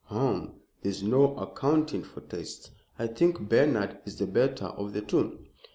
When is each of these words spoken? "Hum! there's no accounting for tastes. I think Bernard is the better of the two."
"Hum! 0.05 0.61
there's 0.81 1.03
no 1.03 1.35
accounting 1.37 2.01
for 2.01 2.21
tastes. 2.21 2.71
I 2.97 3.05
think 3.05 3.41
Bernard 3.47 3.99
is 4.03 4.15
the 4.15 4.25
better 4.25 4.65
of 4.65 4.93
the 4.93 5.01
two." 5.03 5.45